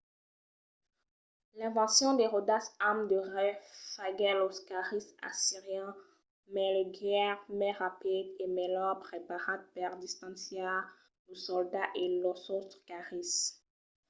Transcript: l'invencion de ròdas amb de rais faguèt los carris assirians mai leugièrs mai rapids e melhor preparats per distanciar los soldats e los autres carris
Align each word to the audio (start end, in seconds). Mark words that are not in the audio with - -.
l'invencion 1.57 2.11
de 2.19 2.25
ròdas 2.33 2.65
amb 2.89 2.99
de 3.11 3.17
rais 3.33 3.57
faguèt 3.93 4.39
los 4.41 4.57
carris 4.69 5.07
assirians 5.29 5.97
mai 6.53 6.69
leugièrs 6.75 7.43
mai 7.59 7.73
rapids 7.81 8.35
e 8.43 8.45
melhor 8.59 8.91
preparats 9.05 9.69
per 9.75 9.91
distanciar 10.03 10.77
los 11.27 11.41
soldats 11.47 11.95
e 12.03 12.05
los 12.23 12.41
autres 12.55 12.81
carris 12.89 13.31